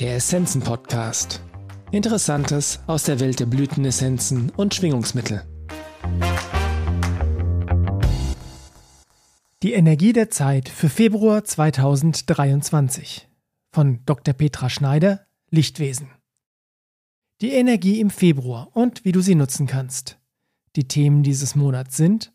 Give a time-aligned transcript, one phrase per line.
[0.00, 1.40] Der Essenzen-Podcast.
[1.92, 5.44] Interessantes aus der Welt der Blütenessenzen und Schwingungsmittel.
[9.62, 13.28] Die Energie der Zeit für Februar 2023
[13.70, 14.34] von Dr.
[14.34, 16.10] Petra Schneider, Lichtwesen.
[17.40, 20.18] Die Energie im Februar und wie du sie nutzen kannst.
[20.74, 22.32] Die Themen dieses Monats sind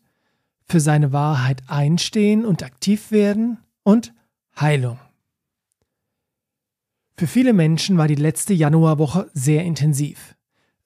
[0.64, 4.14] für seine Wahrheit einstehen und aktiv werden und
[4.58, 4.98] Heilung.
[7.20, 10.36] Für viele Menschen war die letzte Januarwoche sehr intensiv.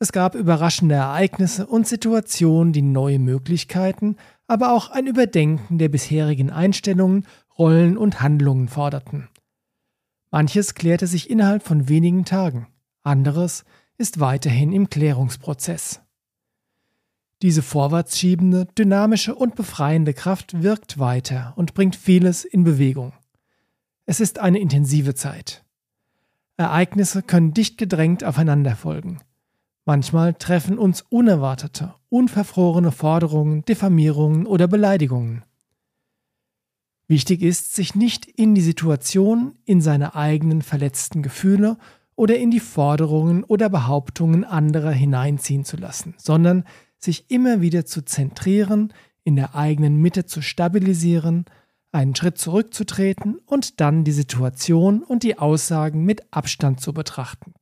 [0.00, 4.16] Es gab überraschende Ereignisse und Situationen, die neue Möglichkeiten,
[4.48, 7.24] aber auch ein Überdenken der bisherigen Einstellungen,
[7.56, 9.28] Rollen und Handlungen forderten.
[10.32, 12.66] Manches klärte sich innerhalb von wenigen Tagen,
[13.04, 13.64] anderes
[13.96, 16.00] ist weiterhin im Klärungsprozess.
[17.42, 23.12] Diese vorwärtsschiebende, dynamische und befreiende Kraft wirkt weiter und bringt vieles in Bewegung.
[24.04, 25.63] Es ist eine intensive Zeit.
[26.56, 29.18] Ereignisse können dicht gedrängt aufeinander folgen.
[29.84, 35.44] Manchmal treffen uns unerwartete, unverfrorene Forderungen, Diffamierungen oder Beleidigungen.
[37.06, 41.76] Wichtig ist, sich nicht in die Situation, in seine eigenen verletzten Gefühle
[42.16, 46.64] oder in die Forderungen oder Behauptungen anderer hineinziehen zu lassen, sondern
[46.98, 51.44] sich immer wieder zu zentrieren, in der eigenen Mitte zu stabilisieren
[51.94, 57.54] einen Schritt zurückzutreten und dann die Situation und die Aussagen mit Abstand zu betrachten.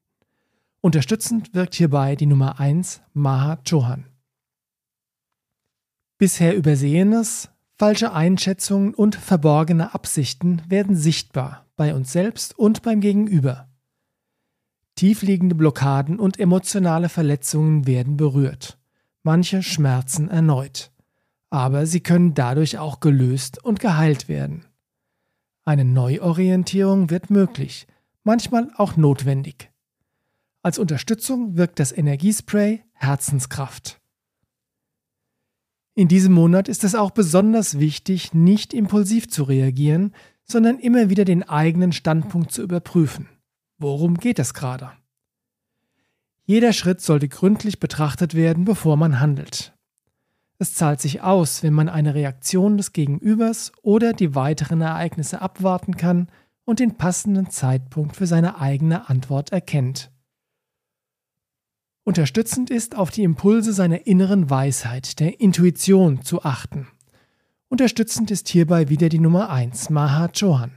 [0.81, 4.07] Unterstützend wirkt hierbei die Nummer 1 Maha Chohan.
[6.19, 13.69] Bisher Übersehenes, falsche Einschätzungen und verborgene Absichten werden sichtbar bei uns selbst und beim Gegenüber.
[14.95, 18.79] Tiefliegende Blockaden und emotionale Verletzungen werden berührt.
[19.25, 20.92] Manche schmerzen erneut
[21.53, 24.65] aber sie können dadurch auch gelöst und geheilt werden.
[25.67, 27.87] Eine Neuorientierung wird möglich,
[28.25, 29.71] manchmal auch notwendig.
[30.63, 34.01] Als Unterstützung wirkt das Energiespray Herzenskraft.
[35.95, 40.15] In diesem Monat ist es auch besonders wichtig, nicht impulsiv zu reagieren,
[40.45, 43.29] sondern immer wieder den eigenen Standpunkt zu überprüfen.
[43.77, 44.93] Worum geht es gerade?
[46.45, 49.75] Jeder Schritt sollte gründlich betrachtet werden, bevor man handelt.
[50.63, 55.97] Es zahlt sich aus, wenn man eine Reaktion des Gegenübers oder die weiteren Ereignisse abwarten
[55.97, 56.29] kann
[56.65, 60.13] und den passenden Zeitpunkt für seine eigene Antwort erkennt.
[62.05, 66.87] Unterstützend ist, auf die Impulse seiner inneren Weisheit, der Intuition zu achten.
[67.69, 70.71] Unterstützend ist hierbei wieder die Nummer 1, Maha Chohan.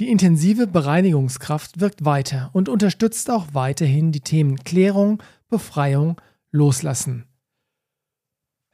[0.00, 7.26] Die intensive Bereinigungskraft wirkt weiter und unterstützt auch weiterhin die Themen Klärung, Befreiung, Loslassen.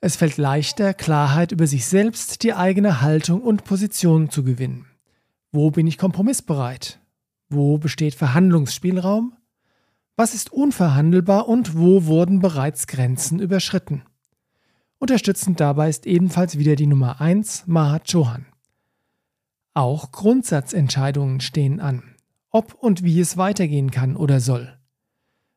[0.01, 4.87] Es fällt leichter, Klarheit über sich selbst, die eigene Haltung und Position zu gewinnen.
[5.51, 7.01] Wo bin ich kompromissbereit?
[7.49, 9.37] Wo besteht Verhandlungsspielraum?
[10.17, 14.03] Was ist unverhandelbar und wo wurden bereits Grenzen überschritten?
[14.99, 18.47] Unterstützend dabei ist ebenfalls wieder die Nummer 1, Mahat Chohan.
[19.73, 22.15] Auch Grundsatzentscheidungen stehen an,
[22.51, 24.79] ob und wie es weitergehen kann oder soll.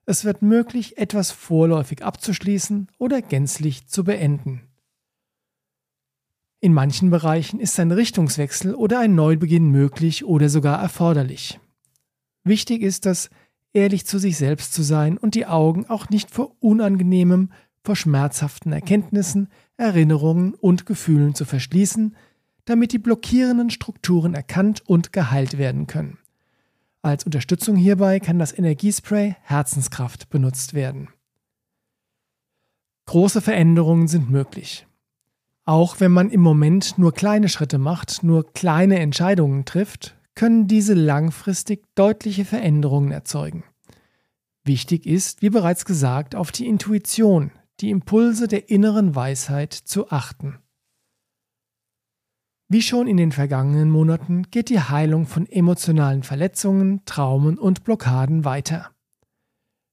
[0.10, 4.62] Es wird möglich, etwas vorläufig abzuschließen oder gänzlich zu beenden.
[6.62, 11.60] In manchen Bereichen ist ein Richtungswechsel oder ein Neubeginn möglich oder sogar erforderlich.
[12.46, 13.30] Wichtig ist es,
[13.74, 17.52] ehrlich zu sich selbst zu sein und die Augen auch nicht vor unangenehmem,
[17.84, 22.16] vor schmerzhaften Erkenntnissen, Erinnerungen und Gefühlen zu verschließen,
[22.64, 26.18] damit die blockierenden Strukturen erkannt und geheilt werden können.
[27.02, 31.10] Als Unterstützung hierbei kann das Energiespray Herzenskraft benutzt werden.
[33.06, 34.86] Große Veränderungen sind möglich.
[35.66, 40.94] Auch wenn man im Moment nur kleine Schritte macht, nur kleine Entscheidungen trifft, können diese
[40.94, 43.64] langfristig deutliche Veränderungen erzeugen.
[44.64, 50.60] Wichtig ist, wie bereits gesagt, auf die Intuition, die Impulse der inneren Weisheit zu achten.
[52.70, 58.44] Wie schon in den vergangenen Monaten geht die Heilung von emotionalen Verletzungen, Traumen und Blockaden
[58.44, 58.92] weiter.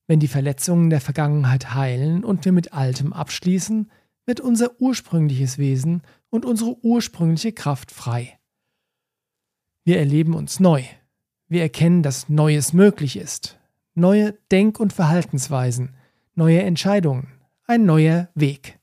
[0.08, 3.92] Wenn die Verletzungen der Vergangenheit heilen und wir mit Altem abschließen,
[4.26, 8.40] wird unser ursprüngliches Wesen und unsere ursprüngliche Kraft frei.
[9.84, 10.82] Wir erleben uns neu.
[11.46, 13.56] Wir erkennen, dass Neues möglich ist.
[13.94, 15.94] Neue Denk- und Verhaltensweisen,
[16.34, 17.28] neue Entscheidungen,
[17.66, 18.80] ein neuer Weg.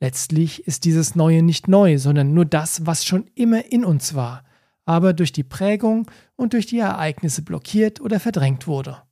[0.00, 4.44] Letztlich ist dieses Neue nicht neu, sondern nur das, was schon immer in uns war,
[4.84, 9.02] aber durch die Prägung und durch die Ereignisse blockiert oder verdrängt wurde.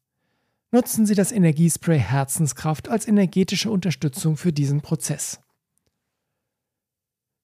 [0.72, 5.40] Nutzen Sie das Energiespray Herzenskraft als energetische Unterstützung für diesen Prozess.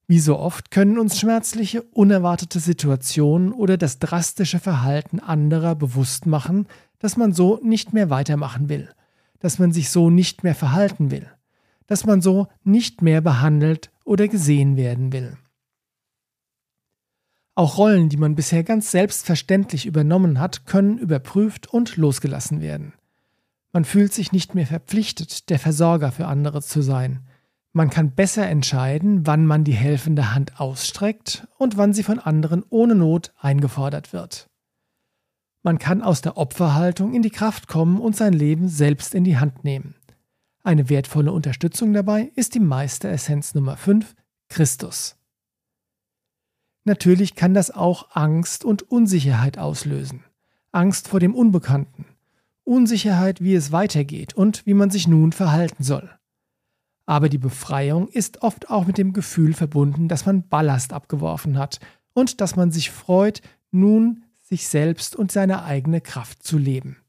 [0.06, 6.66] Wie so oft können uns schmerzliche, unerwartete Situationen oder das drastische Verhalten anderer bewusst machen,
[6.98, 8.92] dass man so nicht mehr weitermachen will,
[9.38, 11.30] dass man sich so nicht mehr verhalten will,
[11.90, 15.36] dass man so nicht mehr behandelt oder gesehen werden will.
[17.56, 22.92] Auch Rollen, die man bisher ganz selbstverständlich übernommen hat, können überprüft und losgelassen werden.
[23.72, 27.26] Man fühlt sich nicht mehr verpflichtet, der Versorger für andere zu sein.
[27.72, 32.64] Man kann besser entscheiden, wann man die helfende Hand ausstreckt und wann sie von anderen
[32.70, 34.48] ohne Not eingefordert wird.
[35.64, 39.38] Man kann aus der Opferhaltung in die Kraft kommen und sein Leben selbst in die
[39.38, 39.96] Hand nehmen.
[40.70, 44.14] Eine wertvolle Unterstützung dabei ist die Meisteressenz Nummer 5,
[44.48, 45.16] Christus.
[46.84, 50.22] Natürlich kann das auch Angst und Unsicherheit auslösen.
[50.70, 52.04] Angst vor dem Unbekannten,
[52.62, 56.08] Unsicherheit, wie es weitergeht und wie man sich nun verhalten soll.
[57.04, 61.80] Aber die Befreiung ist oft auch mit dem Gefühl verbunden, dass man Ballast abgeworfen hat
[62.12, 66.99] und dass man sich freut, nun sich selbst und seine eigene Kraft zu leben.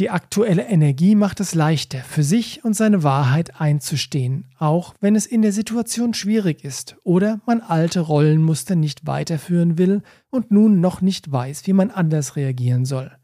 [0.00, 5.26] Die aktuelle Energie macht es leichter, für sich und seine Wahrheit einzustehen, auch wenn es
[5.26, 10.00] in der Situation schwierig ist oder man alte Rollenmuster nicht weiterführen will
[10.30, 13.14] und nun noch nicht weiß, wie man anders reagieren soll.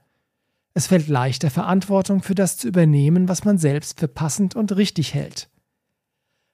[0.74, 5.14] Es fällt leichter, Verantwortung für das zu übernehmen, was man selbst für passend und richtig
[5.14, 5.48] hält.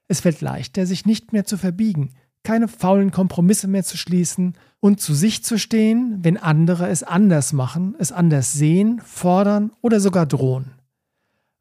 [0.06, 2.14] Es fällt leichter, sich nicht mehr zu verbiegen,
[2.44, 7.52] keine faulen Kompromisse mehr zu schließen und zu sich zu stehen, wenn andere es anders
[7.52, 10.72] machen, es anders sehen, fordern oder sogar drohen.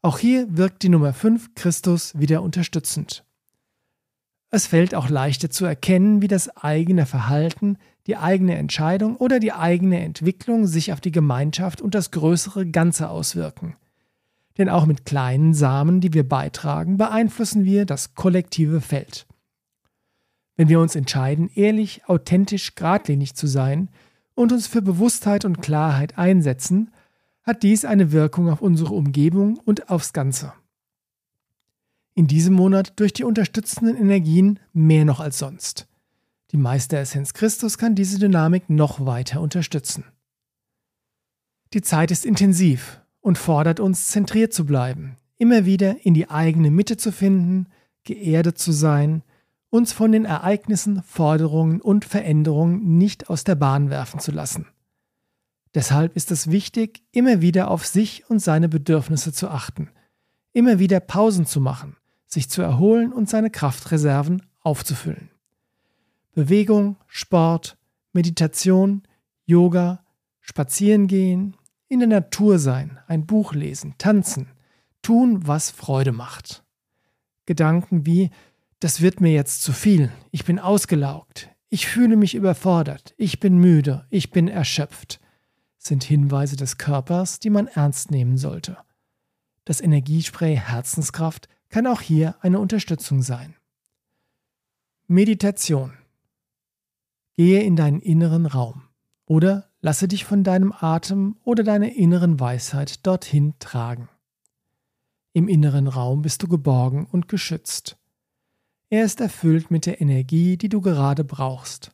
[0.01, 3.24] Auch hier wirkt die Nummer 5 Christus wieder unterstützend.
[4.50, 9.54] Es fällt auch leichter zu erkennen, wie das eigene Verhalten die eigene Entscheidung oder die
[9.54, 13.75] eigene Entwicklung sich auf die Gemeinschaft und das größere Ganze auswirken.
[14.57, 19.28] Denn auch mit kleinen Samen, die wir beitragen, beeinflussen wir das kollektive Feld.
[20.61, 23.89] Wenn wir uns entscheiden, ehrlich, authentisch, geradlinig zu sein
[24.35, 26.91] und uns für Bewusstheit und Klarheit einsetzen,
[27.41, 30.53] hat dies eine Wirkung auf unsere Umgebung und aufs Ganze.
[32.13, 35.87] In diesem Monat durch die unterstützenden Energien mehr noch als sonst.
[36.51, 40.03] Die Meisteressenz Christus kann diese Dynamik noch weiter unterstützen.
[41.73, 46.69] Die Zeit ist intensiv und fordert uns, zentriert zu bleiben, immer wieder in die eigene
[46.69, 47.65] Mitte zu finden,
[48.03, 49.23] geerdet zu sein,
[49.71, 54.68] uns von den Ereignissen, Forderungen und Veränderungen nicht aus der Bahn werfen zu lassen.
[55.73, 59.89] Deshalb ist es wichtig, immer wieder auf sich und seine Bedürfnisse zu achten,
[60.51, 61.95] immer wieder Pausen zu machen,
[62.27, 65.31] sich zu erholen und seine Kraftreserven aufzufüllen.
[66.33, 67.77] Bewegung, Sport,
[68.12, 69.03] Meditation,
[69.45, 70.03] Yoga,
[70.41, 71.56] Spazierengehen,
[71.88, 74.47] in der Natur sein, ein Buch lesen, tanzen,
[75.01, 76.63] tun, was Freude macht.
[77.45, 78.31] Gedanken wie,
[78.81, 83.57] das wird mir jetzt zu viel, ich bin ausgelaugt, ich fühle mich überfordert, ich bin
[83.57, 85.22] müde, ich bin erschöpft,
[85.78, 88.78] sind Hinweise des Körpers, die man ernst nehmen sollte.
[89.66, 93.56] Das Energiespray Herzenskraft kann auch hier eine Unterstützung sein.
[95.07, 95.94] Meditation
[97.36, 98.81] Gehe in deinen inneren Raum
[99.28, 104.10] oder lasse dich von deinem Atem oder deiner inneren Weisheit dorthin tragen.
[105.33, 108.00] Im inneren Raum bist du geborgen und geschützt.
[108.93, 111.93] Er ist erfüllt mit der Energie, die du gerade brauchst.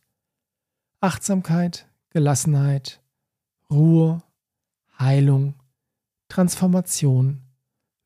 [1.00, 3.04] Achtsamkeit, Gelassenheit,
[3.70, 4.24] Ruhe,
[4.98, 5.54] Heilung,
[6.28, 7.44] Transformation,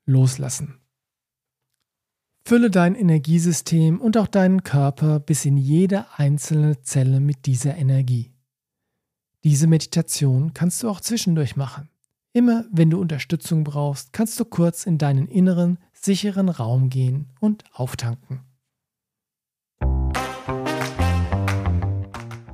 [0.06, 0.82] Loslassen.
[2.44, 8.34] Fülle dein Energiesystem und auch deinen Körper bis in jede einzelne Zelle mit dieser Energie.
[9.46, 11.88] Diese Meditation kannst du auch zwischendurch machen.
[12.34, 17.64] Immer wenn du Unterstützung brauchst, kannst du kurz in deinen inneren, sicheren Raum gehen und
[17.72, 18.51] auftanken.